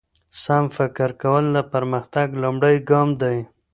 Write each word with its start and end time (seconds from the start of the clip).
سم 0.41 0.63
فکر 0.77 1.09
کول 1.21 1.45
د 1.55 1.57
پرمختګ 1.73 2.27
لومړی 2.43 2.75
ګام 2.89 3.09
دی. 3.21 3.37